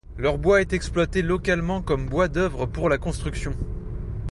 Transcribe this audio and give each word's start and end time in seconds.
Leur 0.17 0.39
bois 0.39 0.61
est 0.61 0.73
exploité 0.73 1.21
localement 1.21 1.83
comme 1.83 2.07
bois 2.07 2.27
d'œuvre 2.27 2.65
pour 2.65 2.89
la 2.89 2.97
construction. 2.97 3.53